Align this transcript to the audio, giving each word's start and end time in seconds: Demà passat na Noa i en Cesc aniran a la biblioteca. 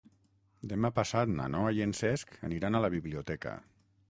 Demà 0.71 0.91
passat 0.95 1.33
na 1.35 1.47
Noa 1.57 1.75
i 1.81 1.83
en 1.87 1.93
Cesc 2.01 2.35
aniran 2.51 2.79
a 2.79 2.83
la 2.87 2.93
biblioteca. 2.97 3.57